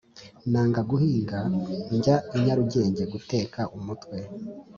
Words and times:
nanga 0.51 0.81
guhinga 0.89 1.37
njya 1.95 2.15
i 2.35 2.37
nyarugenge 2.43 3.03
guteka 3.13 3.59
umutwe. 3.77 4.17